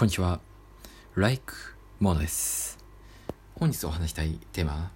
[0.00, 0.40] こんにちは。
[1.14, 1.52] Like
[1.98, 2.78] モノです。
[3.54, 4.90] 本日お話したいテーマ、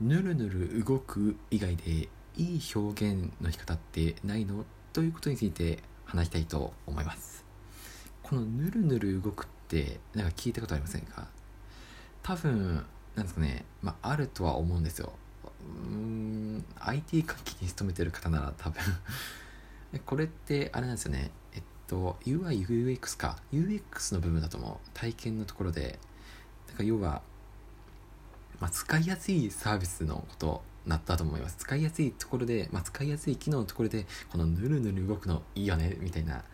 [0.00, 4.64] ぬるぬる動く以外でいい表現の仕方ってないの？
[4.92, 7.44] ということについて話したいと思います。
[8.24, 11.28] このぬるぬる動くってなんか聞いたことありませんか？
[12.24, 12.84] 多分、
[13.14, 15.12] なんですかね、まあ、あるとは思うんですよ。
[15.86, 18.82] うーん、IT 関係に勤めてる方なら多分
[20.04, 21.30] これってあれなんですよね。
[21.52, 23.36] えっと、UI、UX か。
[23.52, 24.90] UX の部分だと思う。
[24.94, 25.98] 体験のところで。
[26.68, 27.22] なんか要は、
[28.60, 31.56] まあ、使いやすいサービスのことなったと思います。
[31.58, 36.44] 使いやすいところで、まあ、使いやすい機能のところで、このぬるぬる動くのいいよね、みたいな。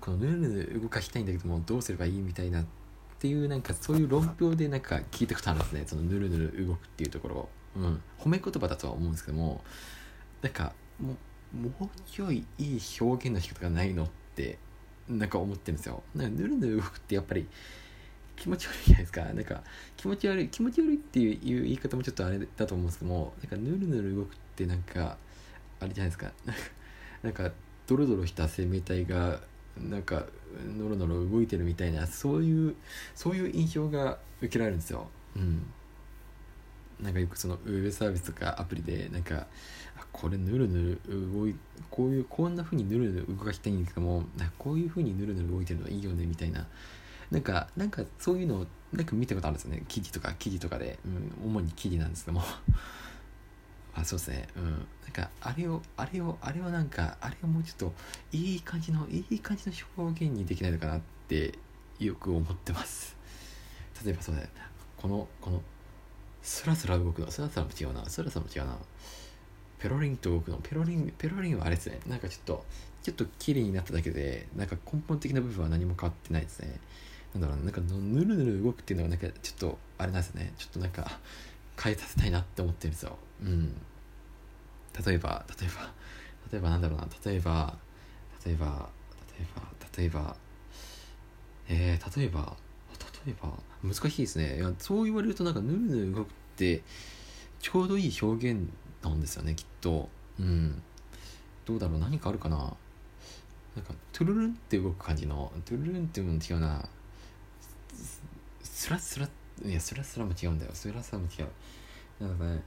[0.00, 2.64] このぬるぬる動かしたいんだけども、どうすればいいみたいなっ
[3.18, 5.84] ていう、なんかそういう論評でなんか聞いたことあるんですね。
[5.86, 7.48] そのぬるぬる動くっていうところ。
[7.76, 8.02] うん。
[8.18, 9.62] 褒め言葉だとは思うんですけども、
[10.42, 11.16] なんか、も
[11.54, 14.58] う、もうちょいいい表現の仕方がないのっって
[15.08, 16.02] なんか思ってるんですよ。
[16.14, 17.46] なんかぬるぬる動くってやっぱり
[18.36, 19.22] 気持ち悪いじゃないですか。
[19.22, 19.62] なんか
[19.96, 25.16] 気持ち悪い気持ち悪いっていう言い方もちょっとあれだと思うんですけどもなんかぬるぬる動くってなんか
[25.80, 26.32] あれじゃないですか。
[27.22, 27.50] なんか
[27.86, 29.40] ドロドロした生命体が
[29.76, 30.26] なんか
[30.78, 32.74] ノロノロ動いてるみたいなそういう
[33.14, 35.08] そういう印象が受けられるんですよ。
[35.36, 35.62] うん。
[37.00, 39.46] なんかよくそのウェブサービスとかアプリでなんか
[40.12, 41.54] これぬるぬる動い
[41.90, 46.66] こういうこんな風にぬるぬる動かしたいんだけどもなこういう風にぬるぬる動いてるのいいよねみたいな。
[47.30, 49.82] なんかなんかそういうのをなんか見たことあるんですよね。
[49.88, 52.44] 記事とか記事とかで、うん、主に記事なんですけども。
[53.94, 54.48] あそうですね。
[54.56, 54.70] うん。
[54.70, 54.80] なん
[55.12, 57.94] かあれをあれをあれをなんかあれをもうちょっと
[58.32, 61.58] いい感じのいい感じの表現にできないのかなって
[61.98, 63.16] よく思ってます。
[64.04, 64.48] 例えばそうだよ。
[64.96, 65.62] このこの
[66.46, 67.28] スラスラ動くの？
[67.28, 68.08] スラスラも違うな。
[68.08, 68.78] スラスラも違うな。
[69.80, 70.58] ペロリンと動くの？
[70.58, 71.98] ペロリンペロリンはあれですね。
[72.06, 72.64] なんかちょっと
[73.02, 76.78] ちょっと綺麗になっただけでなんか根本的な部分は何も変わってないですね。
[77.34, 77.64] なんだろうな。
[77.64, 80.52] なんかぬるぬる動くっていうのがなんかちょっとあれなんですね。
[80.56, 81.18] ちょっとなんか
[81.82, 83.16] 変えさせたいなって思ってるんですよ。
[83.42, 83.74] うん。
[85.04, 85.90] 例えば例えば
[86.52, 87.08] 例えばなんだろうな。
[87.24, 87.76] 例えば
[88.46, 88.88] 例えば
[89.36, 89.62] 例えば
[89.98, 90.36] 例えば
[91.68, 92.56] えー、例えば
[93.26, 93.50] 例えば
[93.82, 94.56] 難しいですね。
[94.56, 96.82] いやそう言われるとなんかぬるぬる動くって
[97.60, 98.68] ちょうどいい表現
[99.02, 100.08] なんですよねきっと。
[100.38, 100.82] うん。
[101.64, 101.98] どうだろう。
[101.98, 102.56] 何かあるかな。
[102.56, 106.88] なんかトゥルルンって動く感じのトゥルルンっていうの違うな。
[108.62, 109.28] スラスラ
[109.64, 110.70] いやスラスラも違うんだよ。
[110.74, 112.24] スラスラも違う。
[112.24, 112.62] なんかね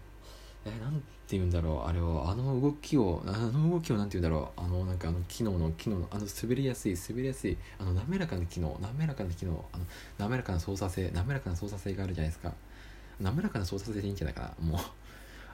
[0.78, 9.86] えなんて言うんだろうあれをあの動きをあの動きをなんて言うんだろうあのなんかあの機能の機能のあの滑りやすい滑りやすいあの滑らかな機能滑らかな機能あの
[10.18, 12.54] 滑らかな操作性滑らかな操作性があるじゃないですか。
[13.20, 14.66] 滑らかな操作性でいいんじゃないかな。
[14.66, 14.80] もう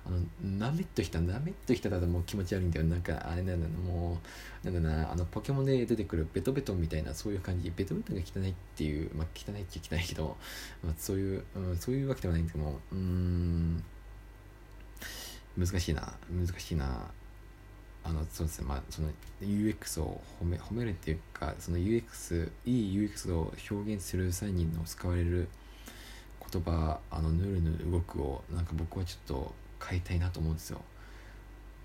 [0.08, 2.86] あのなめっとしたなめっとしただともう気持ち悪いんだよ。
[2.86, 4.20] なんかあれなんだも
[4.64, 7.72] うなんだなあのポケモンで出てくるベトベトみたいなそういう感じ。
[7.76, 10.38] ベトベトが汚いっていうまあ汚いっちゃ汚いけど、
[10.84, 13.45] まあ、そういう、うん、そういうわけではないんですけどもうん。
[15.58, 17.12] 難しいな難しいな。
[18.04, 18.68] あのそうですね。
[18.68, 19.10] まあその
[19.42, 25.48] UX を褒め褒めるっていうかその UX いい UX を表現する際にの使われる
[26.52, 30.82] 言葉あのぬるぬる動くをなんか僕はちょっと変えたいなと思うんですよ。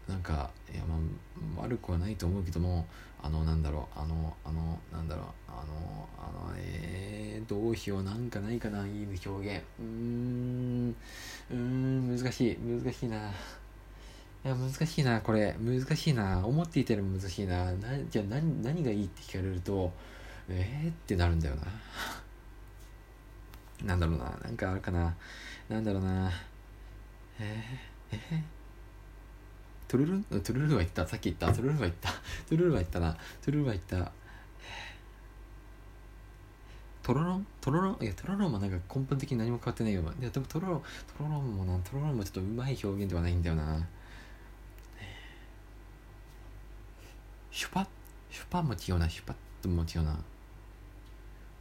[0.09, 0.97] なんかいやま
[1.59, 2.87] あ悪くはないと思うけども
[3.23, 9.65] あのなんだろうあのあのなんだろうあのあのえー、どうしようなんかないかないい表現。
[9.79, 10.97] うーん
[11.51, 13.31] うーん難しい難しいな。
[14.43, 15.55] いや難しいなこれ。
[15.61, 16.47] 難しいな。
[16.47, 17.73] 思っていたよりも難しいな。
[17.73, 19.93] なじゃあ何何がいいって聞かれると
[20.49, 21.63] えーってなるんだよな。
[23.85, 24.25] なんだろうな。
[24.43, 25.15] なんかあるかな。
[25.69, 26.31] なんだろうな。
[27.39, 28.43] えー、えー、
[29.91, 30.25] トゥルルン？
[30.25, 31.07] トゥルルンは言った。
[31.07, 31.53] さっき言った。
[31.53, 32.11] トゥルルンは言った。
[32.49, 33.13] トゥルルンは言ったな。
[33.13, 34.13] トゥルルンは言った。
[37.03, 37.47] トロロン？
[37.61, 37.99] トロロン？
[38.03, 40.83] いやトロロンもなんか根本的に何も変わってないよいやでもトロロン
[41.19, 41.79] トロロンもな。
[41.81, 43.87] トロロンもちょっとうまい表現ではないんだよな。
[47.51, 47.87] シュパッ
[48.31, 50.17] シュパッも違うなシュパッとも違うな。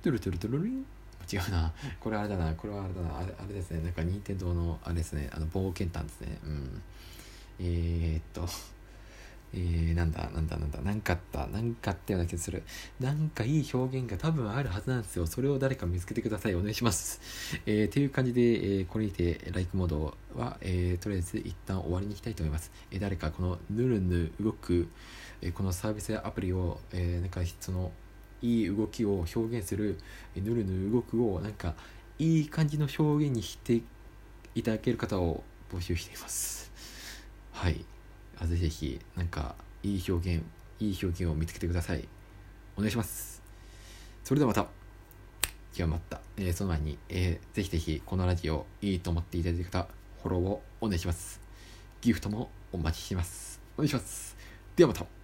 [0.01, 0.85] トゥルトゥルトゥルリン？
[1.31, 1.71] 違うな。
[1.99, 2.53] これあれだな。
[2.55, 3.19] これはあれだな。
[3.19, 3.81] あれあれですね。
[3.81, 5.29] なんか任天堂のあれですね。
[5.33, 6.37] あの冒険譚ですね。
[6.43, 6.81] うん。
[7.59, 8.47] えー、っと
[9.53, 12.63] えー、なんだなんだなんだなんかあったなんかあったような気がする。
[12.99, 15.27] なんかいい表現が多分あるはずなんですよ。
[15.27, 16.55] それを誰か見つけてください。
[16.55, 17.19] お願いします。
[17.65, 24.87] えー、という感じで、えー、これにてライクモードは、えー、とりあえず一旦終わりにしたいと思います、えー、誰かこのぬるぬ動く、
[25.41, 27.91] えー、このサービスやアプリを、えー、なんかその
[28.41, 29.97] いい動きを表現する
[30.35, 31.75] えーぬるぬ動くをなんか
[32.17, 33.81] いい感じの表現にして
[34.55, 36.71] いただける方を募集しています。
[37.53, 37.85] はい。
[38.39, 40.43] あぜひぜひなんかいい表現
[40.79, 42.07] いい表現を見つけてください
[42.75, 43.41] お願いします
[44.23, 44.67] それではまた
[45.73, 46.19] 極まった。
[46.37, 49.87] えー、その前に、えー、ぜひぜひこのラジオいいと思っていただいた方、
[50.23, 51.39] フォローをお願いします。
[52.01, 53.61] ギフトもお待ちしてます。
[53.77, 54.35] お願いします。
[54.75, 55.18] ではまた。